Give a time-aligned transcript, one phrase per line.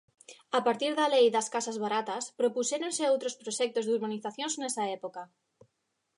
[0.59, 5.21] A partir da Lei das Casas Baratas propuxéronse outros proxectos de urbanizacións nesa época.